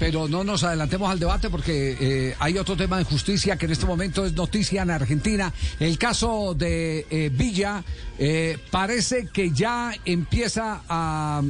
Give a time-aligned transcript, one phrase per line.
[0.00, 3.72] pero no nos adelantemos al debate porque eh, hay otro tema de justicia que en
[3.72, 5.52] este momento es noticia en Argentina.
[5.78, 7.84] El caso de eh, Villa
[8.18, 11.42] eh, parece que ya empieza a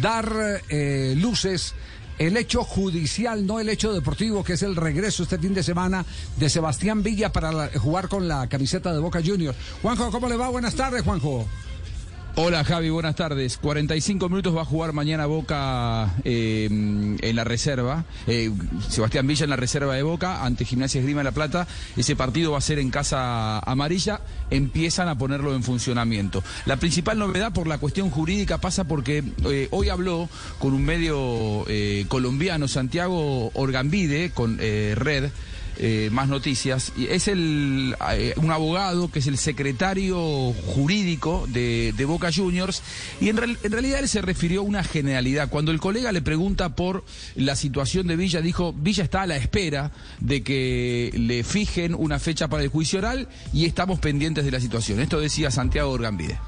[0.00, 0.62] dar
[1.16, 1.74] luces
[2.16, 6.06] el hecho judicial, no el hecho deportivo, que es el regreso este fin de semana
[6.36, 9.58] de Sebastián Villa para jugar con la camiseta de Boca Juniors.
[9.82, 10.48] Juanjo, ¿cómo le va?
[10.48, 11.48] Buenas tardes, Juanjo.
[12.36, 13.58] Hola Javi, buenas tardes.
[13.58, 18.04] 45 minutos va a jugar mañana Boca eh, en la reserva.
[18.26, 18.50] Eh,
[18.88, 21.68] Sebastián Villa en la reserva de Boca ante Gimnasia Esgrima de la Plata.
[21.96, 24.20] Ese partido va a ser en Casa Amarilla.
[24.50, 26.42] Empiezan a ponerlo en funcionamiento.
[26.66, 30.28] La principal novedad por la cuestión jurídica pasa porque eh, hoy habló
[30.58, 31.64] con un medio
[32.08, 35.30] colombiano, Santiago Orgambide, con Red.
[35.78, 36.92] Eh, más noticias.
[36.96, 42.82] Es el, eh, un abogado que es el secretario jurídico de, Boca Juniors
[43.20, 45.48] y en, en, realidad él se refirió a una generalidad.
[45.48, 49.36] Cuando el colega le pregunta por la situación de Villa, dijo, Villa está a la
[49.36, 54.50] espera de que le fijen una fecha para el juicio oral y estamos pendientes de
[54.50, 55.00] la situación.
[55.00, 56.38] Esto decía Santiago Orgambide.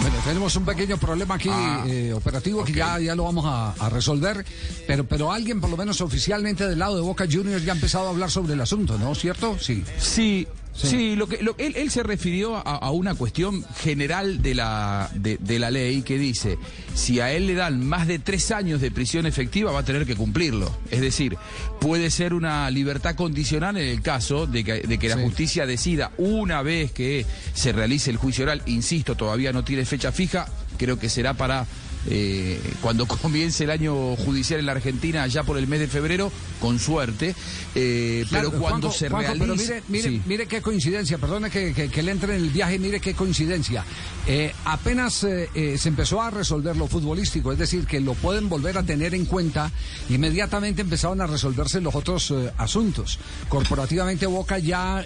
[0.00, 3.72] Bueno, tenemos un pequeño problema aquí ah, eh, operativo que ya, ya lo vamos a,
[3.72, 4.44] a, resolver,
[4.86, 8.06] pero, pero alguien, por lo menos oficialmente del lado de Boca Juniors, ya ha empezado
[8.06, 9.14] a hablar sobre el asunto, ¿no?
[9.14, 9.58] ¿Cierto?
[9.58, 9.84] Sí.
[9.98, 10.46] Sí,
[10.88, 16.02] Sí, lo que, él, se refirió a, una cuestión general de la, de, la ley
[16.02, 16.58] que dice,
[16.94, 20.06] si a él le dan más de tres años de prisión efectiva va a tener
[20.06, 20.74] que cumplirlo.
[20.90, 21.36] Es decir,
[21.80, 26.12] puede ser una libertad condicional en el caso de que, de que la justicia decida
[26.18, 30.46] una vez que se realice el juicio oral, insisto, todavía no tiene fecha fija,
[30.78, 31.66] creo que será para
[32.08, 36.32] eh, cuando comience el año judicial en la Argentina, ya por el mes de febrero,
[36.60, 37.34] con suerte.
[37.74, 39.82] Eh, pero cuando se realice.
[39.88, 43.84] mire, qué coincidencia, perdone que, que, le entre en el viaje, mire qué coincidencia.
[44.26, 48.82] Eh, apenas se empezó a resolver lo futbolístico, es decir, que lo pueden volver a
[48.82, 49.70] tener en cuenta,
[50.08, 53.18] inmediatamente empezaron a resolverse los otros asuntos.
[53.48, 55.04] Corporativamente Boca ya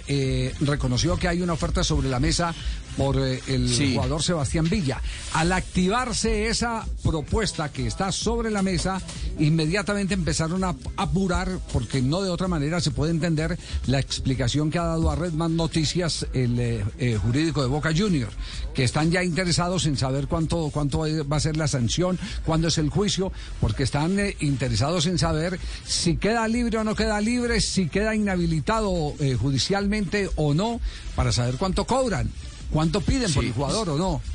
[0.61, 2.53] reconoció que hay una oferta sobre la mesa
[2.97, 5.01] por el jugador Sebastián Villa.
[5.33, 9.01] Al activarse esa propuesta que está sobre la mesa,
[9.39, 14.79] inmediatamente empezaron a apurar, porque no de otra manera se puede entender la explicación que
[14.79, 18.33] ha dado a Redman Noticias el eh, eh, jurídico de Boca Juniors,
[18.73, 22.77] que están ya interesados en saber cuánto, cuánto va a ser la sanción, cuándo es
[22.77, 23.31] el juicio,
[23.61, 28.15] porque están eh, interesados en saber si queda libre o no queda libre, si queda
[28.15, 30.79] inhabilitado judicialmente o no,
[31.15, 32.29] para saber cuánto cobran,
[32.71, 34.34] cuánto piden por el jugador o no.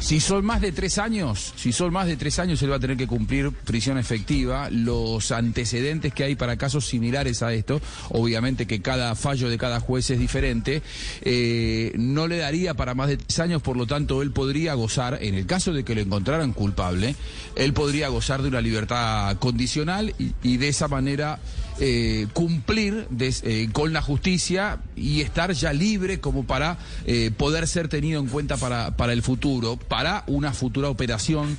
[0.00, 2.80] Si son más de tres años, si son más de tres años, él va a
[2.80, 4.70] tener que cumplir prisión efectiva.
[4.70, 9.80] Los antecedentes que hay para casos similares a esto, obviamente que cada fallo de cada
[9.80, 10.82] juez es diferente,
[11.22, 15.18] eh, no le daría para más de tres años, por lo tanto, él podría gozar,
[15.20, 17.16] en el caso de que lo encontraran culpable,
[17.56, 21.40] él podría gozar de una libertad condicional y de esa manera
[21.80, 27.86] eh, cumplir eh, con la justicia y estar ya libre como para eh, poder ser
[27.86, 31.56] tenido en cuenta para, para el futuro, para una futura operación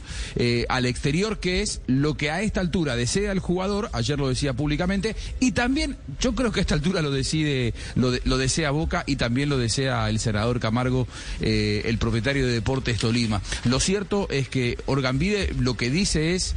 [0.68, 4.54] al exterior, que es lo que a esta altura desea el jugador, ayer lo decía
[4.54, 9.04] públicamente, y también yo creo que a esta altura lo decide, lo, lo desea Boca
[9.06, 11.08] y también lo desea el senador Camargo,
[11.40, 13.42] el propietario de Deportes Tolima.
[13.66, 16.56] Lo cierto es que Orgambide lo que dice es,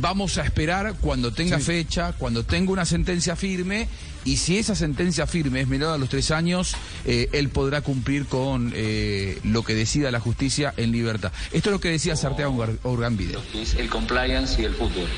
[0.00, 3.88] vamos a esperar cuando tenga fecha, cuando tenga una sentencia firme
[4.24, 8.26] y si esa sentencia firme es menor a los tres años, eh, él podrá cumplir
[8.26, 11.32] con eh, lo que decida la justicia en libertad.
[11.52, 13.36] Esto es lo que decía Santiago Orgambide.
[13.76, 15.08] El compliance y el fútbol.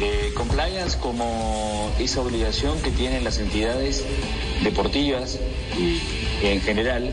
[0.00, 4.04] Eh, compliance como esa obligación que tienen las entidades
[4.62, 5.40] deportivas
[5.76, 7.12] y en general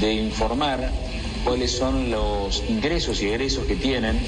[0.00, 0.90] de informar
[1.44, 4.18] cuáles son los ingresos y egresos que tienen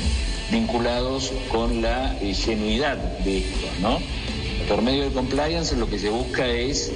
[0.50, 3.98] vinculados con la genuidad de esto, ¿no?
[4.68, 6.90] Por medio del compliance lo que se busca es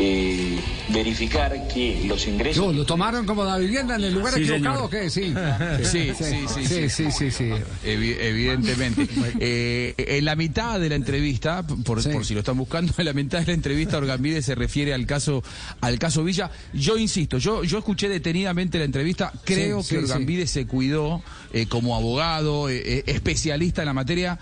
[0.00, 2.74] eh, verificar que los ingresos...
[2.74, 5.10] ¿Lo tomaron como la vivienda en el lugar equivocado o qué?
[5.18, 5.34] Sí.
[5.82, 7.50] Sí, sí, sí, sí, sí,
[7.84, 9.08] evidentemente.
[9.40, 13.40] Eh, en la mitad de la entrevista, por, si lo están buscando, en la mitad
[13.40, 15.42] de la entrevista Orgambide se refiere al caso
[15.80, 16.50] al caso Villa.
[16.72, 21.22] Yo insisto, yo yo escuché detenidamente la entrevista, creo que Orgambide se cuidó
[21.52, 24.38] eh, como abogado, especialista en la materia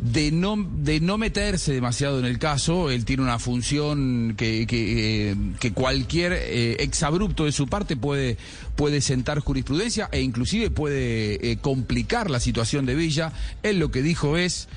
[0.00, 2.90] de no, de no meterse demasiado en el caso.
[2.90, 8.36] Él tiene una función que, que, eh, cualquier eh, exabrupto de su parte puede,
[8.76, 13.32] puede sentar jurisprudencia e inclusive puede eh, complicar la situación de Villa.
[13.62, 14.68] Él lo que dijo es,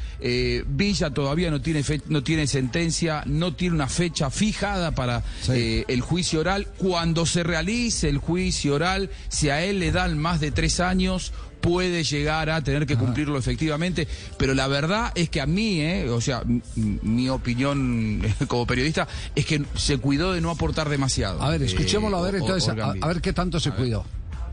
[0.67, 6.41] Villa todavía no tiene, no tiene sentencia, no tiene una fecha fijada para el juicio
[6.41, 6.67] oral.
[6.77, 11.33] Cuando se realice el juicio oral, si a él le dan más de tres años,
[11.61, 16.09] puede llegar a tener que cumplirlo efectivamente, pero la verdad es que a mí, eh,
[16.09, 16.43] o sea,
[16.75, 21.41] mi opinión como periodista es que se cuidó de no aportar demasiado.
[21.41, 24.05] A ver, escuchémoslo, a ver entonces, a, ver qué tanto se cuidó.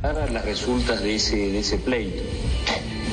[0.02, 2.22] Para las resultas de ese, de ese pleito.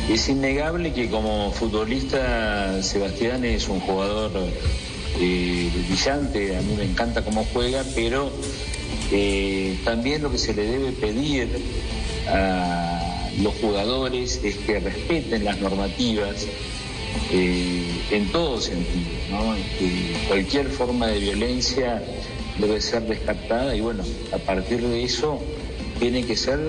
[0.09, 4.31] Es innegable que como futbolista Sebastián es un jugador
[5.19, 8.31] eh, brillante, a mí me encanta cómo juega, pero
[9.11, 11.49] eh, también lo que se le debe pedir
[12.27, 12.94] a
[13.41, 16.47] los jugadores es que respeten las normativas
[17.31, 19.09] eh, en todo sentido.
[20.27, 22.03] cualquier forma de violencia
[22.59, 25.39] debe ser descartada y bueno, a partir de eso
[25.99, 26.59] tiene que ser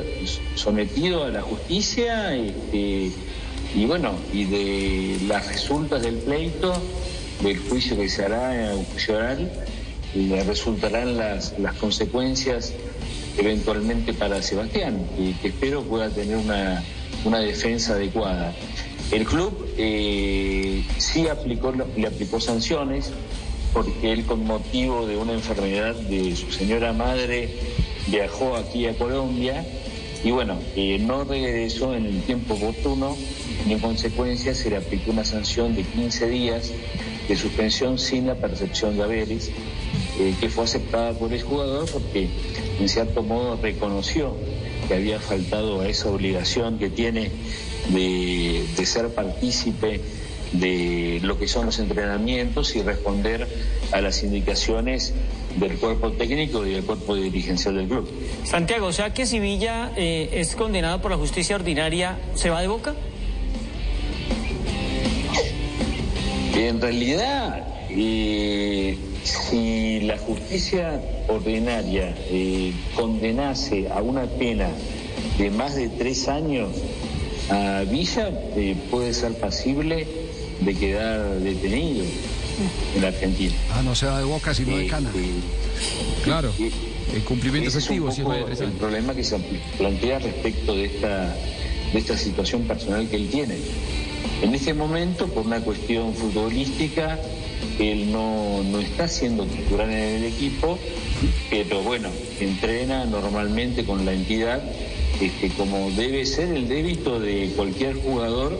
[0.54, 3.10] sometido a la justicia este,
[3.74, 6.72] y bueno, y de las resultas del pleito,
[7.42, 9.50] del juicio que se hará juicio oral,
[10.46, 12.72] resultarán las, las consecuencias
[13.38, 16.82] eventualmente para Sebastián, y que espero pueda tener una,
[17.24, 18.54] una defensa adecuada.
[19.12, 23.12] El club eh, sí aplicó, le aplicó sanciones
[23.72, 27.50] porque él con motivo de una enfermedad de su señora madre
[28.06, 29.64] viajó aquí a Colombia
[30.24, 33.16] y bueno, eh, no regresó en el tiempo oportuno
[33.68, 36.72] y en consecuencia se le aplicó una sanción de 15 días
[37.28, 39.50] de suspensión sin la percepción de haberes,
[40.18, 42.28] eh, que fue aceptada por el jugador porque
[42.80, 44.36] en cierto modo reconoció
[44.88, 47.30] que había faltado a esa obligación que tiene
[47.90, 50.00] de, de ser partícipe
[50.52, 53.46] de lo que son los entrenamientos y responder
[53.92, 55.12] a las indicaciones
[55.56, 58.08] del cuerpo técnico y del cuerpo dirigencial del club.
[58.44, 62.68] Santiago, o sea que Sevilla eh, es condenado por la justicia ordinaria, ¿se va de
[62.68, 62.94] boca?
[66.54, 68.96] En realidad, eh,
[69.26, 74.68] si la justicia ordinaria eh, condenase a una pena
[75.38, 76.70] de más de tres años
[77.50, 78.30] a Villa,
[78.90, 80.06] puede ser pasible
[80.60, 82.04] de quedar detenido
[82.94, 83.54] en la Argentina.
[83.72, 85.10] Ah, no se va de boca, sino de cana.
[86.24, 86.52] claro,
[87.14, 88.08] el cumplimiento efectivo.
[88.08, 89.38] Es el problema que se
[89.78, 91.36] plantea respecto de esta,
[91.92, 93.56] de esta situación personal que él tiene.
[94.42, 97.18] En este momento, por una cuestión futbolística,
[97.78, 100.78] él no, no está siendo titular en el equipo,
[101.50, 102.08] pero bueno,
[102.40, 104.62] entrena normalmente con la entidad,
[105.20, 108.58] este, como debe ser el débito de cualquier jugador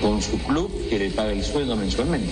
[0.00, 2.30] con su club que le paga el sueldo mensualmente.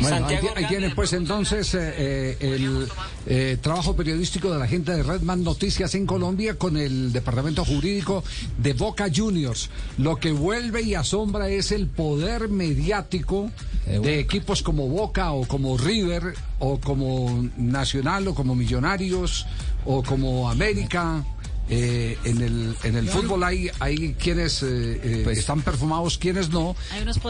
[0.00, 2.88] Bueno, ahí, tiene pues entonces eh, eh, el
[3.26, 8.22] eh, trabajo periodístico de la gente de Redman Noticias en Colombia con el departamento jurídico
[8.58, 9.70] de Boca Juniors.
[9.98, 13.50] Lo que vuelve y asombra es el poder mediático
[13.86, 19.46] de equipos como Boca o como River o como Nacional o como Millonarios
[19.86, 21.24] o como América.
[21.70, 26.48] Eh, en el, en el fútbol hay, hay quienes eh, eh, pues están perfumados, quienes
[26.48, 26.74] no,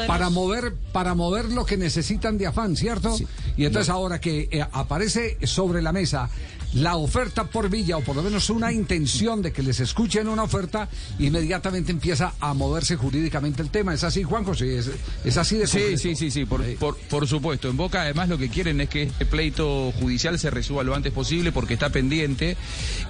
[0.06, 3.17] para mover, para mover lo que necesitan de afán, ¿cierto?
[3.56, 6.31] Y entonces ahora que aparece sobre la mesa
[6.74, 10.42] la oferta por Villa, o por lo menos una intención de que les escuchen una
[10.42, 10.88] oferta,
[11.18, 13.94] inmediatamente empieza a moverse jurídicamente el tema.
[13.94, 14.78] ¿Es así, Juan José?
[15.24, 16.62] ¿Es, así de Sí, sí, sí, sí, por,
[17.08, 17.68] por, supuesto.
[17.68, 21.12] En Boca, además, lo que quieren es que este pleito judicial se resuelva lo antes
[21.12, 22.56] posible porque está pendiente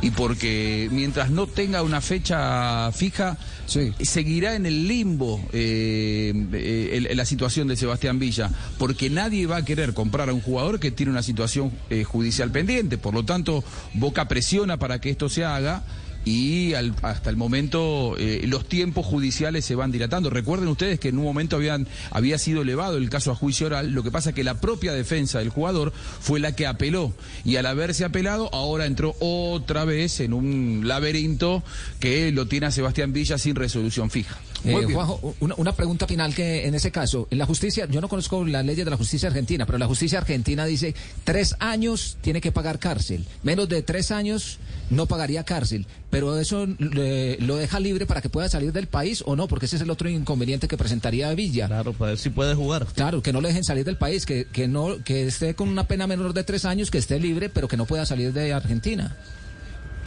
[0.00, 7.24] y porque mientras no tenga una fecha fija, seguirá en el limbo eh, eh, la
[7.24, 11.12] situación de Sebastián Villa, porque nadie va a querer comprar a un jugador que tiene
[11.12, 12.98] una situación eh, judicial pendiente.
[12.98, 13.47] Por lo tanto,
[13.94, 15.82] Boca presiona para que esto se haga
[16.24, 20.30] y hasta el momento eh, los tiempos judiciales se van dilatando.
[20.30, 23.92] Recuerden ustedes que en un momento habían, había sido elevado el caso a juicio oral,
[23.92, 27.66] lo que pasa que la propia defensa del jugador fue la que apeló y al
[27.66, 31.62] haberse apelado ahora entró otra vez en un laberinto
[32.00, 34.38] que lo tiene a Sebastián Villa sin resolución fija.
[34.64, 38.44] Eh, Juanjo, una, pregunta final que en ese caso, en la justicia, yo no conozco
[38.44, 40.94] las leyes de la justicia argentina, pero la justicia argentina dice
[41.24, 44.58] tres años tiene que pagar cárcel, menos de tres años
[44.90, 49.36] no pagaría cárcel, pero eso lo deja libre para que pueda salir del país o
[49.36, 51.66] no, porque ese es el otro inconveniente que presentaría Villa.
[51.66, 52.86] Claro, para ver si puede jugar.
[52.94, 55.84] Claro, que no le dejen salir del país, que, que no, que esté con una
[55.84, 59.16] pena menor de tres años, que esté libre, pero que no pueda salir de Argentina.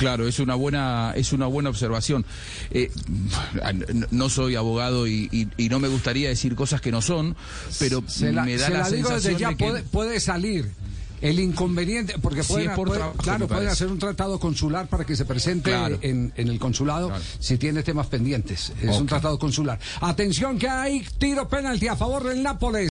[0.02, 2.26] Claro, es una buena, es una buena observación.
[2.72, 2.90] Eh,
[4.10, 7.36] no soy abogado y, no me gustaría decir cosas que no son,
[7.78, 10.72] pero me da la, sensación de que puede, salir.
[11.22, 12.70] El inconveniente, porque puede,
[13.18, 17.84] claro, puede hacer un tratado consular para que se presente en, el consulado si tiene
[17.84, 18.74] temas pendientes.
[18.82, 19.80] Es un tratado consular.
[20.02, 22.90] Atención que hay tiro penalti a favor del Nápoles.